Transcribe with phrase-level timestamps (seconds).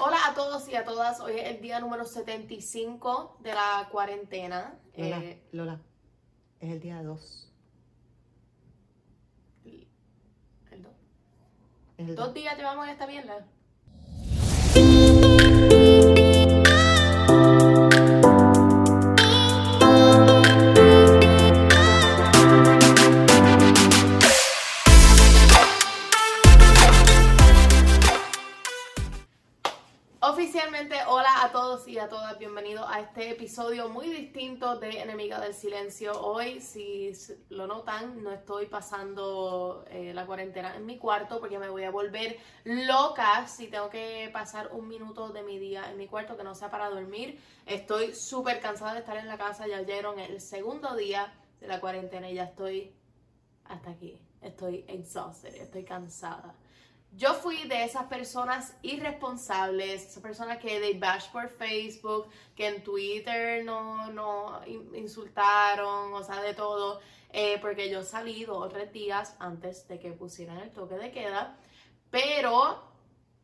[0.00, 1.20] Hola a todos y a todas.
[1.20, 4.78] Hoy es el día número 75 de la cuarentena.
[4.96, 5.80] Lola, Eh, Lola,
[6.60, 7.52] es el día 2.
[10.70, 10.90] el do-
[11.96, 12.34] Es el Dos dos.
[12.34, 13.46] días llevamos en esta mierda.
[31.86, 36.18] Y a todas, bienvenidos a este episodio muy distinto de Enemiga del Silencio.
[36.18, 37.12] Hoy, si
[37.50, 41.90] lo notan, no estoy pasando eh, la cuarentena en mi cuarto porque me voy a
[41.90, 46.42] volver loca si tengo que pasar un minuto de mi día en mi cuarto que
[46.42, 47.38] no sea para dormir.
[47.66, 51.80] Estoy súper cansada de estar en la casa, ya oyeron el segundo día de la
[51.80, 52.94] cuarentena y ya estoy
[53.64, 54.18] hasta aquí.
[54.40, 56.54] Estoy exhausted, estoy cansada.
[57.20, 62.84] Yo fui de esas personas irresponsables, esas personas que de bash por Facebook, que en
[62.84, 68.68] Twitter no, no in- insultaron, o sea, de todo, eh, porque yo salí dos o
[68.68, 71.56] tres días antes de que pusieran el toque de queda,
[72.10, 72.84] pero,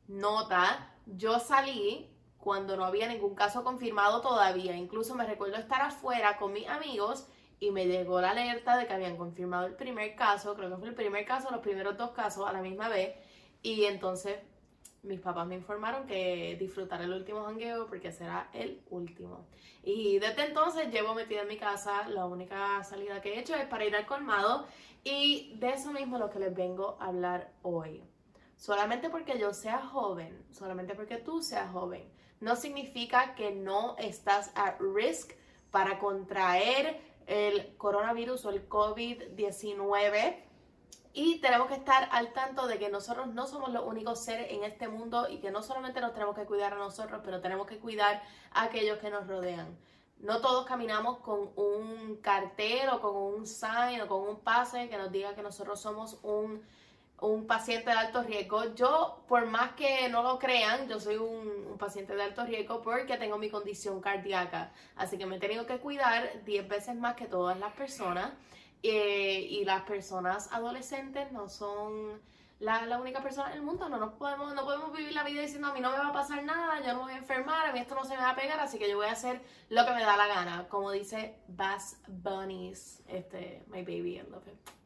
[0.07, 2.09] nota, yo salí
[2.39, 7.27] cuando no había ningún caso confirmado todavía, incluso me recuerdo estar afuera con mis amigos
[7.59, 10.89] y me llegó la alerta de que habían confirmado el primer caso, creo que fue
[10.89, 13.17] el primer caso, los primeros dos casos a la misma vez.
[13.65, 14.37] Y entonces
[15.03, 19.47] mis papás me informaron que disfrutaré el último jangueo porque será el último.
[19.83, 22.07] Y desde entonces llevo metida en mi casa.
[22.11, 24.67] La única salida que he hecho es para ir al colmado.
[25.03, 28.05] Y de eso mismo lo que les vengo a hablar hoy.
[28.57, 32.07] Solamente porque yo sea joven, solamente porque tú seas joven,
[32.41, 35.33] no significa que no estás at risk
[35.71, 40.37] para contraer el coronavirus o el COVID-19
[41.17, 44.65] y tenemos que estar al tanto de que nosotros no somos los únicos seres en
[44.65, 47.79] este mundo y que no solamente nos tenemos que cuidar a nosotros, pero tenemos que
[47.79, 48.21] cuidar
[48.51, 49.79] a aquellos que nos rodean.
[50.19, 54.97] No todos caminamos con un cartel o con un sign o con un pase que
[54.97, 56.61] nos diga que nosotros somos un,
[57.21, 58.75] un paciente de alto riesgo.
[58.75, 62.83] Yo, por más que no lo crean, yo soy un, un paciente de alto riesgo
[62.83, 64.73] porque tengo mi condición cardíaca.
[64.97, 68.33] Así que me he tenido que cuidar 10 veces más que todas las personas.
[68.87, 72.21] Eh, y las personas adolescentes no son
[72.61, 73.89] la, la única persona en el mundo.
[73.89, 76.13] No nos podemos, no podemos vivir la vida diciendo a mí no me va a
[76.13, 78.31] pasar nada, yo no me voy a enfermar, a mí esto no se me va
[78.31, 79.41] a pegar, así que yo voy a hacer
[79.71, 80.69] lo que me da la gana.
[80.69, 84.84] Como dice Bass Bunnies, este, my baby, I love it.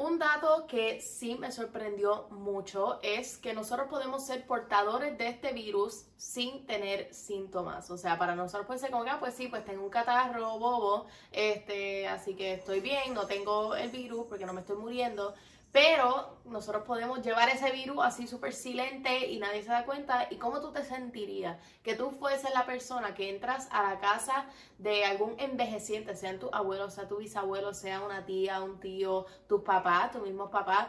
[0.00, 5.52] Un dato que sí me sorprendió mucho es que nosotros podemos ser portadores de este
[5.52, 7.90] virus sin tener síntomas.
[7.90, 10.58] O sea, para nosotros puede ser como que, ah, pues sí, pues tengo un catarro
[10.58, 15.34] bobo, este, así que estoy bien, no tengo el virus porque no me estoy muriendo.
[15.72, 20.26] Pero nosotros podemos llevar ese virus así súper silente y nadie se da cuenta.
[20.28, 21.58] ¿Y cómo tú te sentirías?
[21.84, 24.46] Que tú fueses la persona que entras a la casa
[24.78, 29.62] de algún envejeciente, sean tus abuelos, sea tu bisabuelo, sea una tía, un tío, tus
[29.62, 30.88] papás, tus mismos papás,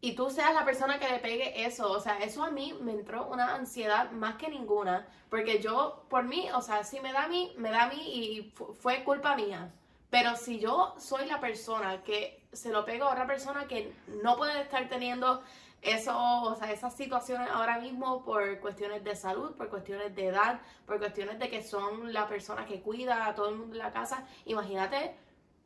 [0.00, 1.90] y tú seas la persona que le pegue eso.
[1.90, 6.24] O sea, eso a mí me entró una ansiedad más que ninguna, porque yo, por
[6.24, 9.02] mí, o sea, si me da a mí, me da a mí y fu- fue
[9.04, 9.72] culpa mía.
[10.12, 13.92] Pero si yo soy la persona que se lo pego a otra persona que
[14.22, 15.42] no puede estar teniendo
[15.80, 16.14] eso,
[16.44, 20.98] o sea, esas situaciones ahora mismo por cuestiones de salud, por cuestiones de edad, por
[20.98, 24.26] cuestiones de que son la persona que cuida a todo el mundo en la casa,
[24.44, 25.16] imagínate,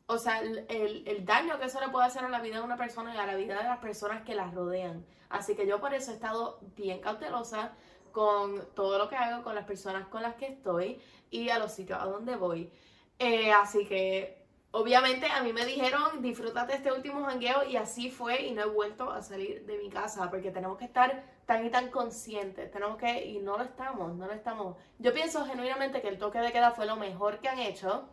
[0.07, 2.63] o sea, el, el- el daño que eso le puede hacer a la vida de
[2.63, 5.05] una persona y a la vida de las personas que la rodean.
[5.29, 7.73] Así que yo por eso he estado bien cautelosa
[8.13, 11.73] con todo lo que hago, con las personas con las que estoy y a los
[11.73, 12.71] sitios a donde voy.
[13.19, 14.36] Eh, así que
[14.71, 18.67] obviamente a mí me dijeron disfrútate este último jangueo y así fue y no he
[18.67, 22.97] vuelto a salir de mi casa porque tenemos que estar tan y tan conscientes, tenemos
[22.97, 24.75] que, y no lo estamos, no lo estamos.
[24.99, 28.09] Yo pienso genuinamente que el toque de queda fue lo mejor que han hecho.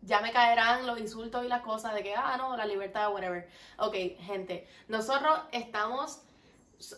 [0.00, 3.48] Ya me caerán los insultos y las cosas de que, ah, no, la libertad, whatever.
[3.78, 6.22] Ok, gente, nosotros estamos,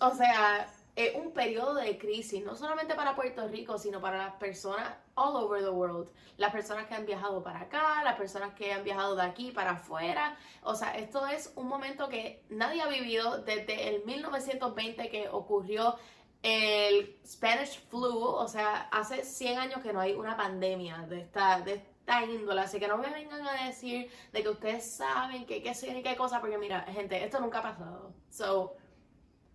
[0.00, 4.34] o sea, es un periodo de crisis, no solamente para Puerto Rico, sino para las
[4.36, 6.08] personas all over the world.
[6.38, 9.72] Las personas que han viajado para acá, las personas que han viajado de aquí para
[9.72, 10.38] afuera.
[10.62, 15.96] O sea, esto es un momento que nadie ha vivido desde el 1920 que ocurrió
[16.42, 21.60] el Spanish flu, o sea, hace 100 años que no hay una pandemia de esta,
[21.60, 25.62] de esta índole, así que no me vengan a decir de que ustedes saben que
[25.62, 28.12] qué ni qué cosa, porque mira, gente, esto nunca ha pasado.
[28.30, 28.76] So,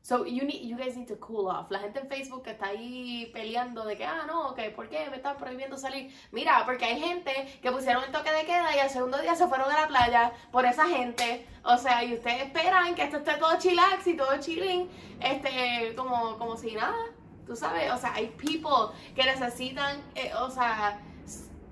[0.03, 1.69] So you need, you guys need to cool off.
[1.69, 5.07] La gente en Facebook que está ahí peleando de que, ah, no, que ¿por qué
[5.11, 6.11] me están prohibiendo salir?
[6.31, 9.47] Mira, porque hay gente que pusieron el toque de queda y al segundo día se
[9.47, 11.45] fueron a la playa por esa gente.
[11.63, 14.89] O sea, y ustedes esperan que esto esté todo chillax y todo chilling,
[15.19, 16.97] este, como, como si nada.
[17.45, 20.99] Tú sabes, o sea, hay people que necesitan, eh, o sea,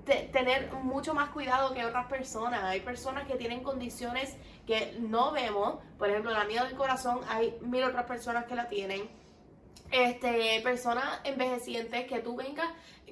[0.04, 2.62] tener mucho más cuidado que otras personas.
[2.64, 4.36] Hay personas que tienen condiciones
[4.70, 5.80] que no vemos.
[5.98, 9.10] Por ejemplo, la mía del corazón, hay mil otras personas que la tienen.
[9.90, 12.68] Este, personas envejecientes que tú vengas,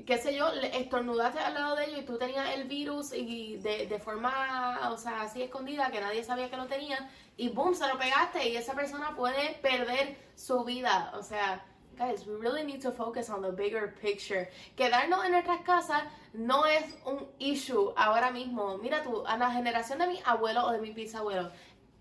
[0.06, 3.88] qué sé yo, estornudaste al lado de ellos y tú tenías el virus y de,
[3.88, 7.88] de forma, o sea, así escondida, que nadie sabía que lo tenía, y boom, se
[7.88, 11.12] lo pegaste y esa persona puede perder su vida.
[11.18, 11.66] O sea,
[11.98, 14.48] guys, we really need to focus on the bigger picture.
[14.76, 18.78] Quedarnos en nuestras casas no es un issue ahora mismo.
[18.78, 21.50] Mira tú, a la generación de mi abuelo o de mi bisabuelo,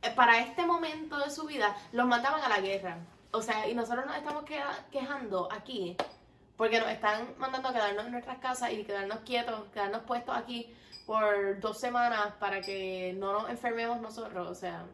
[0.04, 3.00] eh, para este momento de su vida, los mandaban a la guerra.
[3.32, 4.46] O sea, y nosotros nos estamos
[4.92, 5.98] quejando aquí
[6.56, 10.74] porque nos están mandando a quedarnos en nuestras casas y quedarnos quietos, quedarnos puestos aquí
[11.06, 14.48] por dos semanas para que no nos enfermemos nosotros.
[14.48, 14.86] O sea,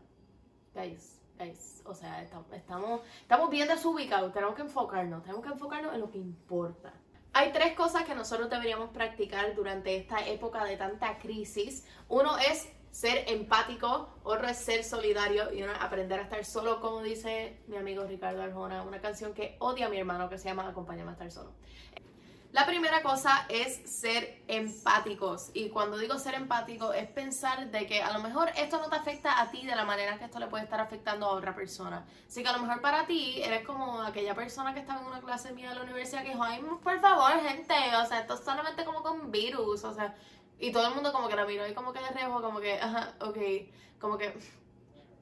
[0.73, 6.01] guys, guys, o sea, estamos, estamos bien desubicados, tenemos que enfocarnos, tenemos que enfocarnos en
[6.01, 6.93] lo que importa.
[7.33, 11.83] Hay tres cosas que nosotros deberíamos practicar durante esta época de tanta crisis.
[12.07, 16.79] Uno es ser empático, otro es ser solidario y uno es aprender a estar solo,
[16.79, 20.49] como dice mi amigo Ricardo Arjona, una canción que odia a mi hermano que se
[20.49, 21.53] llama Acompáñame a estar solo.
[22.53, 25.49] La primera cosa es ser empáticos.
[25.55, 28.95] Y cuando digo ser empático es pensar de que a lo mejor esto no te
[28.95, 32.05] afecta a ti de la manera que esto le puede estar afectando a otra persona.
[32.27, 35.21] Así que a lo mejor para ti eres como aquella persona que estaba en una
[35.21, 38.41] clase mía de la universidad que dijo, ay, por favor, gente, o sea, esto es
[38.41, 40.13] solamente como con virus, o sea,
[40.59, 42.79] y todo el mundo como que la miró y como que de reojo, como que,
[42.79, 43.37] ajá, ok,
[43.99, 44.31] como que...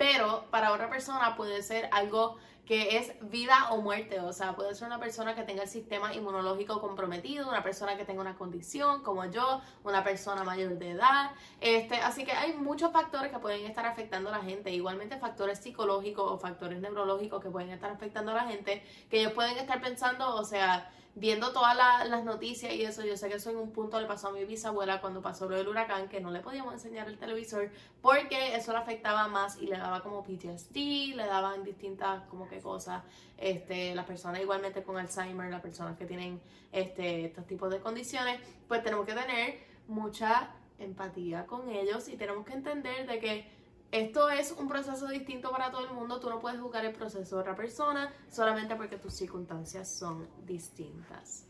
[0.01, 4.73] Pero para otra persona puede ser algo que es vida o muerte, o sea, puede
[4.73, 9.03] ser una persona que tenga el sistema inmunológico comprometido, una persona que tenga una condición
[9.03, 13.63] como yo, una persona mayor de edad, este, así que hay muchos factores que pueden
[13.67, 18.31] estar afectando a la gente, igualmente factores psicológicos o factores neurológicos que pueden estar afectando
[18.31, 22.83] a la gente, que ellos pueden estar pensando, o sea, viendo todas las noticias y
[22.83, 25.49] eso, yo sé que eso en un punto le pasó a mi bisabuela cuando pasó
[25.49, 27.69] lo del huracán, que no le podíamos enseñar el televisor
[28.01, 32.59] porque eso le afectaba más y le daba como PTSD, le daban distintas como que
[32.59, 33.03] cosas,
[33.37, 36.39] este, las personas igualmente con Alzheimer, las personas que tienen
[36.71, 42.45] este, estos tipos de condiciones, pues tenemos que tener mucha empatía con ellos y tenemos
[42.45, 43.60] que entender de que
[43.91, 46.19] esto es un proceso distinto para todo el mundo.
[46.19, 51.45] Tú no puedes juzgar el proceso de otra persona solamente porque tus circunstancias son distintas.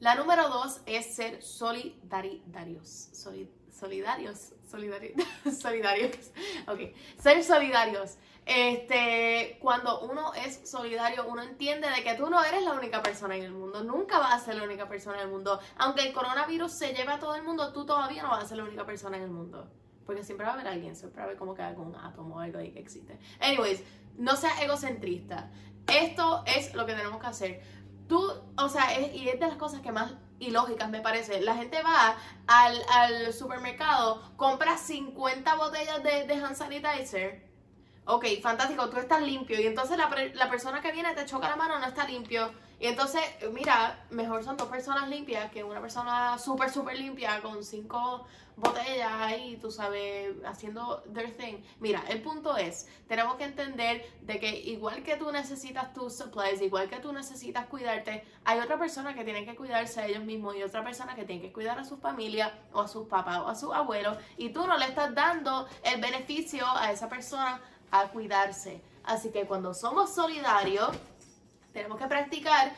[0.00, 2.90] La número dos es ser solidarios.
[3.72, 4.52] solidarios.
[4.70, 5.16] Solidarios.
[5.60, 6.30] solidarios.
[6.66, 6.80] Ok.
[7.18, 8.18] Ser solidarios.
[8.44, 13.36] Este, cuando uno es solidario, uno entiende de que tú no eres la única persona
[13.36, 15.58] en el mundo, nunca vas a ser la única persona en el mundo.
[15.78, 18.58] Aunque el coronavirus se lleve a todo el mundo, tú todavía no vas a ser
[18.58, 19.70] la única persona en el mundo.
[20.06, 22.40] Porque siempre va a haber alguien, siempre va a haber como que algún átomo o
[22.40, 23.18] algo ahí que existe.
[23.40, 23.82] Anyways,
[24.16, 25.50] no seas egocentrista.
[25.86, 27.62] Esto es lo que tenemos que hacer.
[28.08, 28.20] Tú,
[28.56, 31.40] o sea, y es de las cosas que más ilógicas me parece.
[31.40, 32.16] La gente va
[32.46, 37.53] al, al supermercado, compra 50 botellas de, de hand sanitizer.
[38.06, 39.58] Ok, fantástico, tú estás limpio.
[39.60, 42.50] Y entonces la, la persona que viene te choca la mano, no está limpio.
[42.78, 43.22] Y entonces,
[43.52, 49.10] mira, mejor son dos personas limpias que una persona súper, súper limpia con cinco botellas
[49.10, 51.62] ahí, tú sabes, haciendo their thing.
[51.80, 56.60] Mira, el punto es, tenemos que entender de que igual que tú necesitas tus supplies,
[56.60, 60.54] igual que tú necesitas cuidarte, hay otra persona que tiene que cuidarse a ellos mismos
[60.56, 63.48] y otra persona que tiene que cuidar a su familia o a sus papás o
[63.48, 67.60] a sus abuelos y tú no le estás dando el beneficio a esa persona
[68.00, 68.82] a cuidarse.
[69.04, 70.90] Así que cuando somos solidarios,
[71.72, 72.72] tenemos que practicar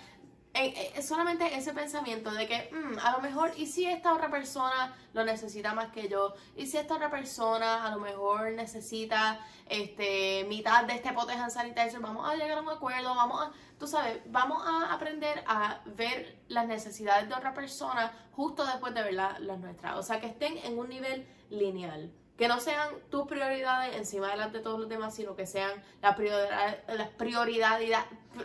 [0.58, 4.94] es solamente ese pensamiento de que mm, a lo mejor, ¿y si esta otra persona
[5.12, 6.34] lo necesita más que yo?
[6.56, 11.50] ¿Y si esta otra persona a lo mejor necesita este, mitad de este pote hand
[11.50, 12.00] sanitizer?
[12.00, 16.38] Vamos a llegar a un acuerdo, vamos a, tú sabes, vamos a aprender a ver
[16.48, 19.96] las necesidades de otra persona justo después de ver las nuestras.
[19.96, 22.10] O sea, que estén en un nivel lineal.
[22.36, 26.14] Que no sean tus prioridades encima de de todos los demás, sino que sean las
[26.16, 27.90] prioridades, las prioridades,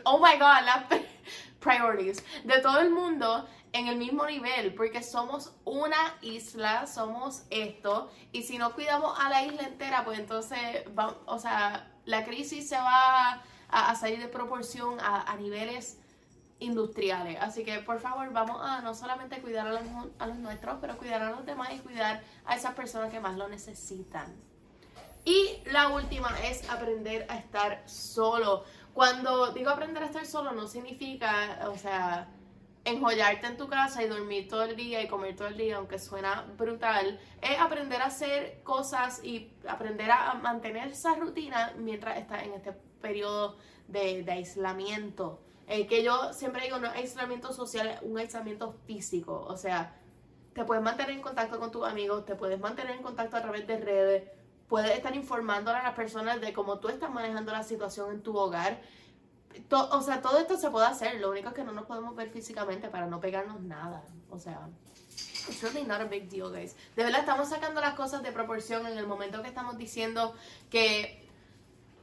[0.03, 0.85] oh my god, las
[1.59, 8.11] priorities de todo el mundo en el mismo nivel, porque somos una isla, somos esto,
[8.31, 10.59] y si no cuidamos a la isla entera, pues entonces,
[10.97, 15.99] va, o sea, la crisis se va a, salir de proporción a, niveles
[16.61, 17.37] industriales.
[17.41, 19.71] Así que, por favor, vamos a no solamente cuidar a
[20.27, 23.49] los, nuestros, pero cuidar a los demás y cuidar a esas personas que más lo
[23.49, 24.33] necesitan.
[25.25, 28.63] Y la última es aprender a estar solo.
[28.93, 32.27] Cuando digo aprender a estar solo no significa, o sea,
[32.83, 35.99] enjollarte en tu casa y dormir todo el día y comer todo el día, aunque
[35.99, 42.43] suena brutal, es aprender a hacer cosas y aprender a mantener esa rutina mientras estás
[42.43, 45.41] en este periodo de, aislamiento.
[45.73, 49.45] Eh, que yo siempre digo, no es aislamiento social, un aislamiento físico.
[49.47, 49.95] O sea,
[50.53, 53.65] te puedes mantener en contacto con tus amigos, te puedes mantener en contacto a través
[53.65, 54.29] de redes,
[54.67, 58.35] puedes estar informándole a las personas de cómo tú estás manejando la situación en tu
[58.35, 58.81] hogar.
[59.69, 62.29] o sea, todo esto se puede hacer, lo único es que no nos podemos ver
[62.31, 64.03] físicamente para no pegarnos nada.
[64.29, 64.67] O sea,
[65.47, 66.75] it's really not a big deal, guys.
[66.97, 70.35] De verdad, estamos sacando las cosas de proporción en el momento que estamos diciendo
[70.69, 71.30] que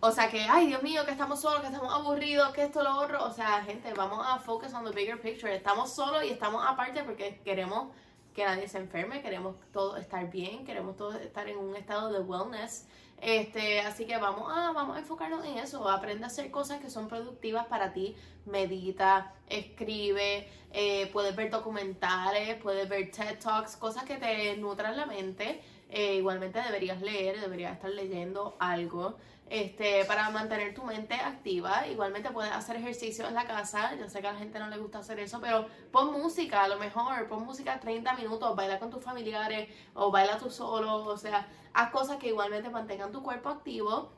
[0.01, 3.01] o sea que, ay Dios mío, que estamos solos, que estamos aburridos, que esto, lo
[3.01, 3.25] otro.
[3.25, 5.55] O sea, gente, vamos a focus on the bigger picture.
[5.55, 7.89] Estamos solos y estamos aparte porque queremos
[8.35, 12.21] que nadie se enferme, queremos todo estar bien, queremos todos estar en un estado de
[12.21, 12.87] wellness.
[13.21, 15.89] Este, así que vamos a, vamos a enfocarnos en eso.
[15.89, 18.15] Aprende a hacer cosas que son productivas para ti.
[18.47, 25.07] Medita, escribe, eh, puedes ver documentales, puedes ver TED Talks, cosas que te nutran la
[25.07, 25.61] mente.
[25.91, 29.17] Eh, igualmente deberías leer, deberías estar leyendo algo
[29.51, 31.87] este, para mantener tu mente activa.
[31.87, 33.95] Igualmente puedes hacer ejercicio en la casa.
[33.97, 36.69] Yo sé que a la gente no le gusta hacer eso, pero pon música, a
[36.69, 41.05] lo mejor, pon música 30 minutos, baila con tus familiares o baila tú solo.
[41.05, 44.13] O sea, haz cosas que igualmente mantengan tu cuerpo activo.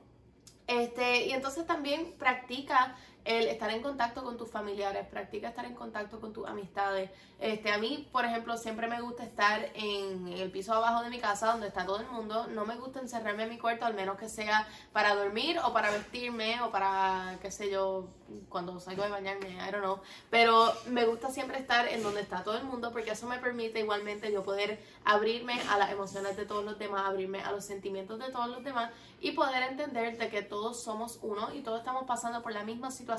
[0.66, 5.74] Este, y entonces también practica el estar en contacto con tus familiares, practica estar en
[5.74, 7.10] contacto con tus amistades.
[7.38, 11.20] Este, a mí, por ejemplo, siempre me gusta estar en el piso abajo de mi
[11.20, 12.46] casa donde está todo el mundo.
[12.48, 15.90] No me gusta encerrarme en mi cuarto, al menos que sea para dormir o para
[15.90, 18.08] vestirme o para, qué sé yo,
[18.48, 20.00] cuando salgo de bañarme, I don't know.
[20.30, 23.80] Pero me gusta siempre estar en donde está todo el mundo porque eso me permite
[23.80, 28.18] igualmente yo poder abrirme a las emociones de todos los demás, abrirme a los sentimientos
[28.18, 32.04] de todos los demás y poder entender de que todos somos uno y todos estamos
[32.04, 33.09] pasando por la misma situación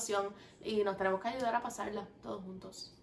[0.64, 3.01] y nos tenemos que ayudar a pasarla todos juntos.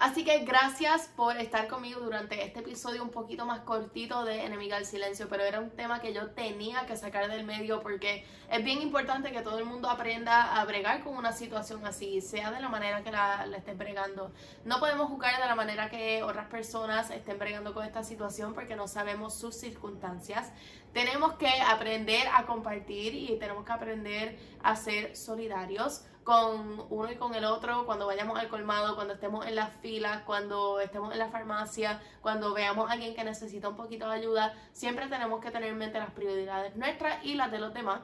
[0.00, 4.76] Así que gracias por estar conmigo durante este episodio un poquito más cortito de Enemiga
[4.76, 8.64] del Silencio, pero era un tema que yo tenía que sacar del medio porque es
[8.64, 12.60] bien importante que todo el mundo aprenda a bregar con una situación así, sea de
[12.60, 14.32] la manera que la, la bregando.
[14.64, 18.76] No podemos jugar de la manera que otras personas estén bregando con esta situación porque
[18.76, 20.50] no sabemos sus circunstancias.
[20.94, 27.16] Tenemos que aprender a compartir y tenemos que aprender a ser solidarios con uno y
[27.16, 31.18] con el otro cuando vayamos al colmado, cuando estemos en las filas, cuando estemos en
[31.18, 35.50] la farmacia, cuando veamos a alguien que necesita un poquito de ayuda, siempre tenemos que
[35.50, 38.02] tener en mente las prioridades nuestras y las de los demás.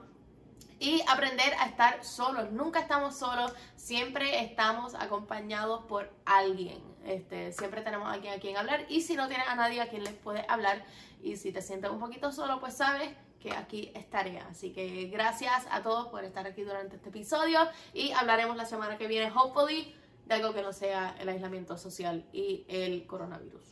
[0.79, 2.53] Y aprender a estar solos.
[2.53, 6.83] Nunca estamos solos, siempre estamos acompañados por alguien.
[7.05, 8.85] Este, siempre tenemos a alguien a quien hablar.
[8.89, 10.85] Y si no tienes a nadie a quien les puedes hablar,
[11.23, 13.11] y si te sientes un poquito solo, pues sabes
[13.47, 14.41] que aquí estaré.
[14.41, 17.61] Así que gracias a todos por estar aquí durante este episodio
[17.95, 19.95] y hablaremos la semana que viene, hopefully,
[20.27, 23.63] de algo que no sea el aislamiento social y el coronavirus.